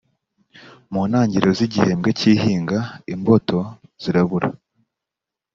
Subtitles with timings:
[0.91, 2.79] mu ntangiriro y’ igihembwe cyihinga
[3.13, 3.57] imboto
[4.01, 4.49] zirabura.